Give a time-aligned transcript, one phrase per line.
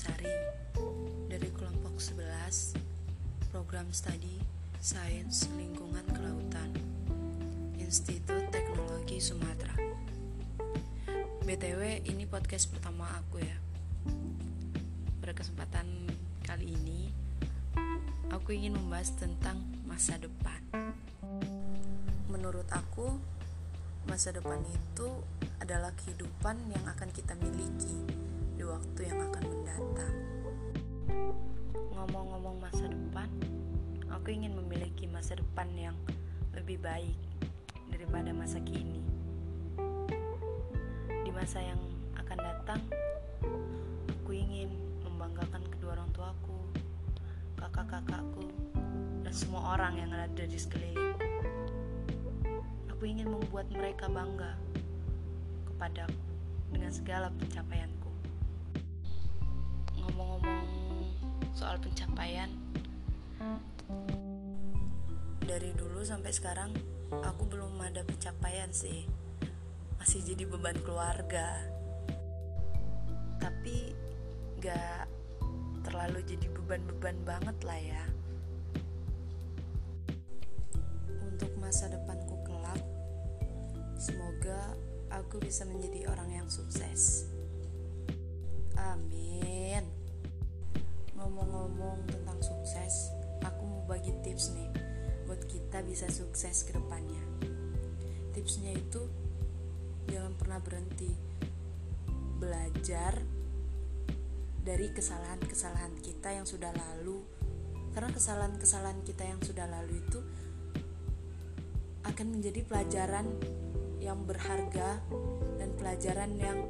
[0.00, 0.32] Yunisari
[1.28, 4.40] dari kelompok 11 program studi
[4.80, 6.72] Sains Lingkungan Kelautan
[7.76, 9.76] Institut Teknologi Sumatera.
[11.44, 13.52] BTW ini podcast pertama aku ya.
[15.20, 15.84] Pada kesempatan
[16.48, 17.12] kali ini
[18.32, 20.64] Aku ingin membahas tentang masa depan.
[22.32, 23.20] Menurut aku
[24.08, 25.12] Masa depan itu
[25.60, 28.29] adalah kehidupan yang akan kita miliki
[28.60, 30.16] di waktu yang akan mendatang.
[31.96, 33.24] Ngomong-ngomong masa depan,
[34.12, 35.96] aku ingin memiliki masa depan yang
[36.52, 37.16] lebih baik
[37.88, 39.00] daripada masa kini.
[41.08, 41.80] Di masa yang
[42.20, 42.84] akan datang,
[44.20, 44.68] aku ingin
[45.08, 46.60] membanggakan kedua orang tuaku,
[47.56, 48.44] kakak-kakakku,
[49.24, 51.24] dan semua orang yang ada di sekelilingku.
[52.92, 54.52] Aku ingin membuat mereka bangga
[55.64, 56.20] kepadaku
[56.68, 57.89] dengan segala pencapaianku.
[61.70, 62.50] Soal pencapaian,
[65.46, 66.74] dari dulu sampai sekarang
[67.22, 69.06] aku belum ada pencapaian sih.
[69.94, 71.62] Masih jadi beban keluarga.
[73.38, 73.94] Tapi
[74.58, 75.06] gak
[75.86, 78.02] terlalu jadi beban-beban banget lah ya.
[81.22, 82.82] Untuk masa depanku kelak,
[83.94, 84.74] semoga
[85.14, 87.30] aku bisa menjadi orang yang sukses.
[88.74, 89.86] Amin.
[91.20, 93.12] Ngomong-ngomong tentang sukses,
[93.44, 94.72] aku mau bagi tips nih
[95.28, 97.20] buat kita bisa sukses ke depannya.
[98.32, 99.04] Tipsnya itu
[100.08, 101.12] jangan pernah berhenti
[102.40, 103.20] belajar
[104.64, 107.20] dari kesalahan-kesalahan kita yang sudah lalu.
[107.92, 110.24] Karena kesalahan-kesalahan kita yang sudah lalu itu
[112.08, 113.28] akan menjadi pelajaran
[114.00, 115.04] yang berharga
[115.60, 116.64] dan pelajaran yang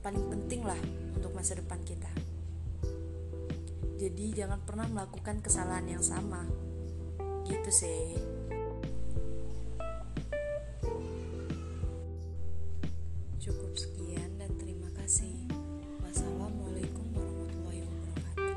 [0.00, 0.80] paling penting lah
[1.12, 2.08] untuk masa depan kita.
[3.98, 6.46] Jadi jangan pernah melakukan kesalahan yang sama.
[7.42, 8.14] Gitu sih.
[13.42, 15.34] Cukup sekian dan terima kasih.
[15.98, 18.54] Wassalamualaikum warahmatullahi wabarakatuh.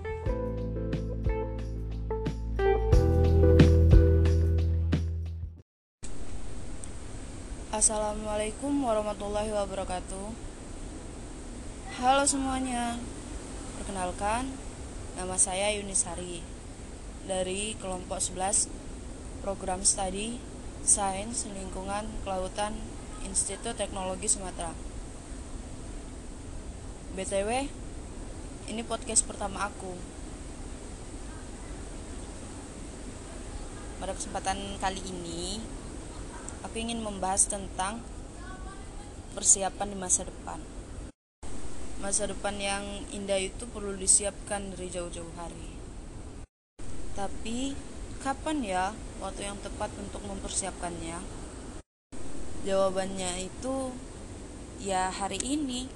[7.73, 10.27] Assalamualaikum warahmatullahi wabarakatuh
[11.97, 13.01] Halo semuanya
[13.81, 14.70] Perkenalkan
[15.11, 16.39] Nama saya Yunisari.
[17.27, 18.71] Dari kelompok 11
[19.43, 20.39] Program Studi
[20.87, 22.79] Sains Lingkungan Kelautan
[23.27, 24.71] Institut Teknologi Sumatera.
[27.11, 27.67] BTW
[28.71, 29.99] Ini podcast pertama aku.
[33.99, 35.59] Pada kesempatan kali ini
[36.63, 37.99] aku ingin membahas tentang
[39.35, 40.70] persiapan di masa depan.
[42.01, 42.81] Masa depan yang
[43.13, 45.69] indah itu perlu disiapkan dari jauh-jauh hari.
[47.13, 47.77] Tapi,
[48.25, 48.85] kapan ya
[49.21, 51.21] waktu yang tepat untuk mempersiapkannya?
[52.65, 53.93] Jawabannya itu
[54.81, 55.93] ya hari ini.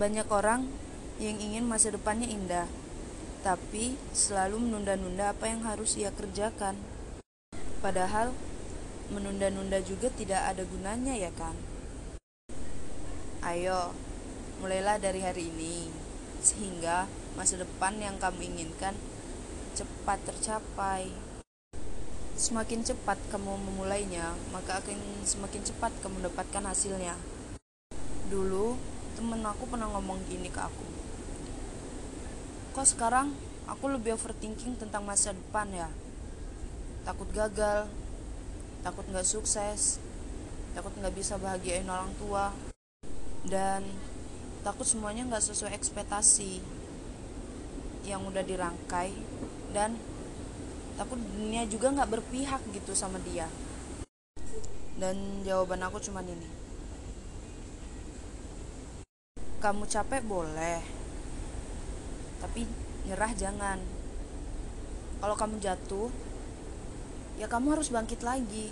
[0.00, 0.64] Banyak orang
[1.20, 2.64] yang ingin masa depannya indah,
[3.44, 6.80] tapi selalu menunda-nunda apa yang harus ia kerjakan.
[7.84, 8.32] Padahal
[9.12, 11.52] menunda-nunda juga tidak ada gunanya ya kan?
[13.44, 13.92] Ayo,
[14.62, 15.88] mulailah dari hari ini
[16.44, 18.94] sehingga masa depan yang kamu inginkan
[19.74, 21.10] cepat tercapai.
[22.34, 27.14] Semakin cepat kamu memulainya, maka akan semakin cepat kamu mendapatkan hasilnya.
[28.26, 28.74] Dulu,
[29.14, 30.86] temen aku pernah ngomong gini ke aku.
[32.74, 33.30] Kok sekarang
[33.70, 35.88] aku lebih overthinking tentang masa depan ya?
[37.06, 37.86] Takut gagal,
[38.82, 40.02] takut nggak sukses,
[40.74, 42.50] takut nggak bisa bahagiain orang tua,
[43.46, 43.86] dan
[44.64, 46.64] takut semuanya nggak sesuai ekspektasi
[48.08, 49.12] yang udah dirangkai,
[49.76, 50.00] dan
[50.96, 53.44] takut dunia juga nggak berpihak gitu sama dia.
[54.96, 56.48] Dan jawaban aku cuma ini.
[59.60, 60.80] Kamu capek boleh,
[62.40, 62.64] tapi
[63.04, 63.80] nyerah jangan.
[65.20, 66.08] Kalau kamu jatuh,
[67.40, 68.68] ya kamu harus bangkit lagi.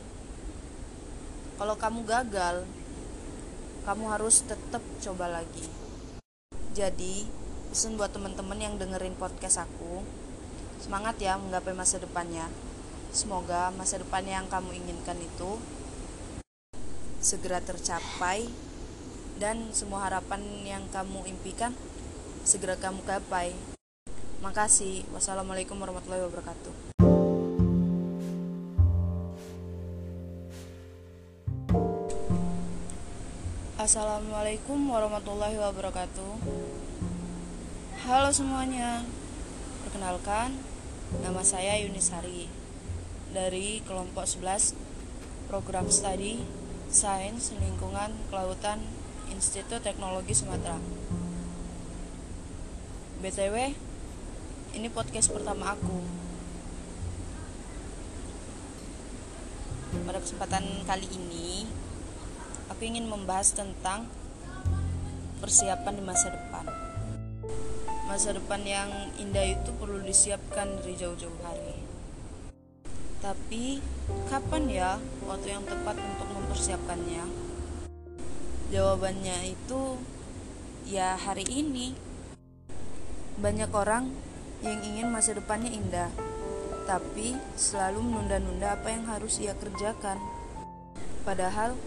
[1.57, 2.69] Kalau kamu gagal,
[3.89, 5.82] kamu harus tetap coba lagi.
[6.73, 7.29] Jadi,
[7.69, 10.01] pesan buat teman-teman yang dengerin podcast aku,
[10.81, 12.49] semangat ya menggapai masa depannya.
[13.13, 15.61] Semoga masa depan yang kamu inginkan itu
[17.21, 18.49] segera tercapai
[19.37, 21.77] dan semua harapan yang kamu impikan
[22.41, 23.53] segera kamu gapai.
[24.41, 25.05] Makasih.
[25.13, 26.92] Wassalamualaikum warahmatullahi wabarakatuh.
[33.81, 36.45] Assalamualaikum warahmatullahi wabarakatuh
[38.05, 39.01] Halo semuanya,
[39.81, 40.61] perkenalkan
[41.25, 42.53] nama saya Yunisari
[43.33, 44.77] dari kelompok 11
[45.49, 46.45] program studi
[46.93, 48.85] Sains Lingkungan Kelautan
[49.33, 50.77] Institut Teknologi Sumatera.
[53.25, 53.57] BTW,
[54.77, 55.97] ini podcast pertama aku.
[60.05, 61.65] Pada kesempatan kali ini,
[62.71, 64.07] aku ingin membahas tentang
[65.43, 66.67] persiapan di masa depan.
[68.07, 71.81] Masa depan yang indah itu perlu disiapkan dari jauh-jauh hari.
[73.23, 73.79] Tapi,
[74.27, 74.91] kapan ya
[75.27, 77.25] waktu yang tepat untuk mempersiapkannya?
[78.75, 79.99] Jawabannya itu
[80.87, 81.95] ya hari ini.
[83.39, 84.11] Banyak orang
[84.63, 86.11] yang ingin masa depannya indah,
[86.87, 90.19] tapi selalu menunda-nunda apa yang harus ia kerjakan.
[91.23, 91.79] Padahal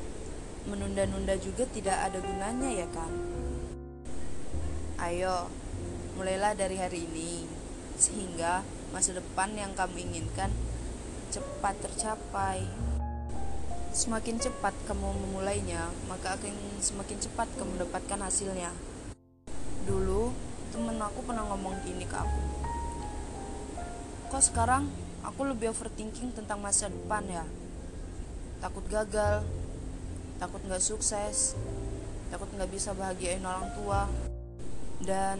[0.65, 3.11] menunda-nunda juga tidak ada gunanya ya kan?
[4.97, 5.49] Ayo,
[6.17, 7.45] mulailah dari hari ini,
[7.99, 10.49] sehingga masa depan yang kamu inginkan
[11.29, 12.63] cepat tercapai.
[13.95, 16.51] Semakin cepat kamu memulainya, maka akan
[16.83, 18.71] semakin cepat kamu mendapatkan hasilnya.
[19.87, 20.31] Dulu,
[20.75, 22.43] temen aku pernah ngomong gini ke aku.
[24.31, 24.89] Kok sekarang
[25.23, 27.45] aku lebih overthinking tentang masa depan ya?
[28.59, 29.47] Takut gagal,
[30.37, 31.55] takut gak sukses,
[32.29, 34.07] takut gak bisa bahagiain orang tua,
[35.03, 35.39] dan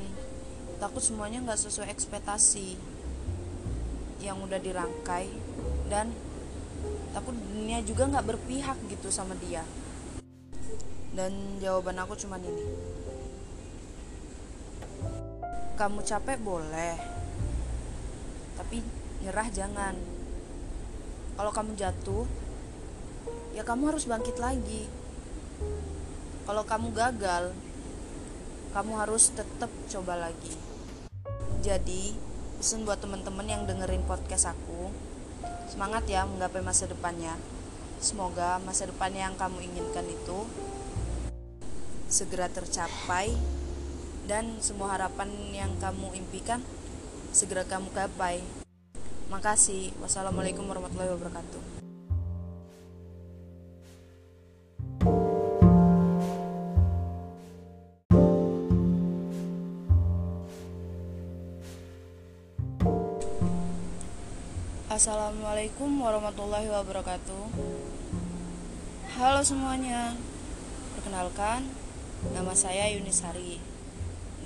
[0.78, 2.76] takut semuanya nggak sesuai ekspektasi
[4.20, 5.32] yang udah dirangkai.
[5.88, 6.12] Dan
[7.16, 9.64] takut dunia juga nggak berpihak gitu sama dia.
[11.16, 12.66] Dan jawaban aku cuma ini.
[15.76, 16.96] Kamu capek boleh
[18.56, 18.80] tapi
[19.24, 19.96] nyerah jangan.
[21.36, 22.24] Kalau kamu jatuh
[23.66, 24.86] kamu harus bangkit lagi
[26.46, 27.50] kalau kamu gagal
[28.76, 30.52] kamu harus tetap coba lagi.
[31.64, 32.12] Jadi,
[32.60, 34.92] pesan buat teman-teman yang dengerin podcast aku,
[35.72, 37.40] semangat ya menggapai masa depannya.
[38.04, 40.44] Semoga masa depan yang kamu inginkan itu
[42.12, 43.32] segera tercapai
[44.28, 46.60] dan semua harapan yang kamu impikan
[47.32, 48.44] segera kamu gapai.
[49.32, 49.96] Makasih.
[50.04, 51.75] Wassalamualaikum warahmatullahi wabarakatuh.
[64.96, 67.52] Assalamualaikum warahmatullahi wabarakatuh.
[69.20, 70.16] Halo semuanya.
[70.96, 71.68] Perkenalkan
[72.32, 73.60] Nama saya Yunisari.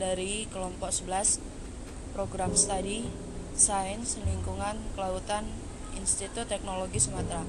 [0.01, 1.37] Dari kelompok 11
[2.17, 3.05] Program Studi
[3.53, 5.45] Sains Lingkungan Kelautan
[5.93, 7.45] Institut Teknologi Sumatera.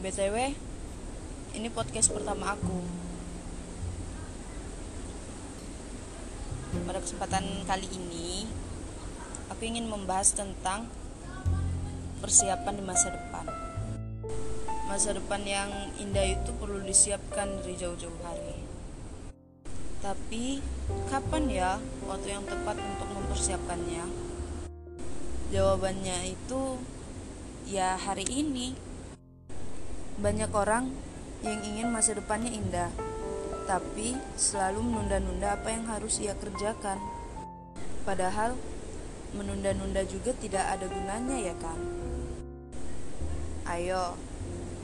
[0.00, 0.56] BTW
[1.60, 2.80] Ini podcast pertama aku.
[6.88, 8.48] Pada kesempatan kali ini
[9.52, 10.88] aku ingin membahas tentang
[12.24, 13.46] persiapan di masa depan.
[14.88, 15.70] Masa depan yang
[16.00, 18.64] indah itu perlu disiapkan dari jauh-jauh hari.
[20.04, 20.60] Tapi,
[21.08, 21.70] kapan ya
[22.04, 24.04] waktu yang tepat untuk mempersiapkannya?
[25.48, 26.76] Jawabannya itu
[27.64, 28.76] ya hari ini.
[30.20, 30.92] Banyak orang
[31.40, 32.92] yang ingin masa depannya indah,
[33.64, 37.00] tapi selalu menunda-nunda apa yang harus ia kerjakan.
[38.04, 38.56] Padahal
[39.34, 41.78] menunda-nunda juga tidak ada gunanya ya kan?
[43.66, 44.14] Ayo,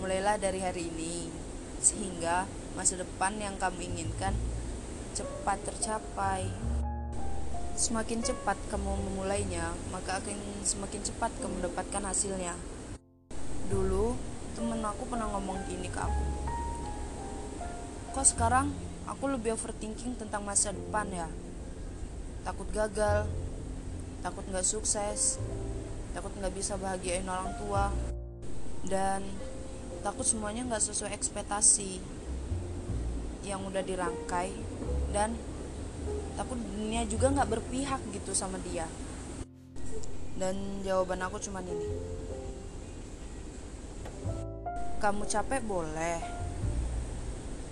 [0.03, 1.31] mulailah dari hari ini,
[1.79, 4.35] sehingga masa depan yang kamu inginkan
[5.15, 6.51] cepat tercapai.
[7.79, 12.53] Semakin cepat kamu memulainya, maka akan semakin cepat kamu mendapatkan hasilnya.
[13.71, 14.19] Dulu,
[14.59, 16.27] temen aku pernah ngomong gini ke aku.
[18.11, 18.75] Kok sekarang
[19.07, 21.29] aku lebih overthinking tentang masa depan ya?
[22.45, 23.29] Takut gagal,
[24.21, 25.41] takut nggak sukses.
[26.17, 27.93] Takut nggak bisa bahagiain orang tua.
[28.85, 29.25] Dan
[30.01, 32.01] takut semuanya nggak sesuai ekspektasi
[33.45, 34.53] yang udah dirangkai.
[35.13, 35.37] Dan
[36.37, 38.89] takut dunia juga nggak berpihak gitu sama dia.
[40.41, 41.89] Dan jawaban aku cuma ini.
[45.01, 46.41] Kamu capek boleh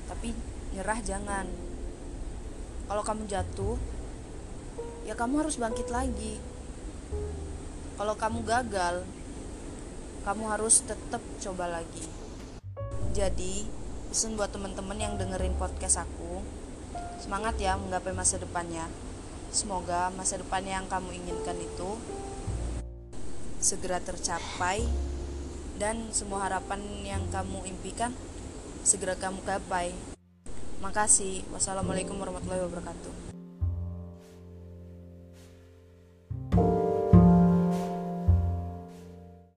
[0.08, 0.32] tapi
[0.72, 1.46] nyerah jangan.
[2.88, 3.76] Kalau kamu jatuh
[5.08, 6.36] ya kamu harus bangkit lagi.
[7.96, 9.08] Kalau kamu gagal,
[10.28, 12.04] kamu harus tetap coba lagi.
[13.16, 13.64] Jadi,
[14.12, 16.44] pesan buat teman-teman yang dengerin podcast aku,
[17.24, 18.84] semangat ya menggapai masa depannya.
[19.48, 21.96] Semoga masa depan yang kamu inginkan itu
[23.64, 24.84] segera tercapai
[25.80, 28.12] dan semua harapan yang kamu impikan
[28.84, 29.96] segera kamu gapai.
[30.84, 31.48] Makasih.
[31.48, 33.27] Wassalamualaikum warahmatullahi wabarakatuh.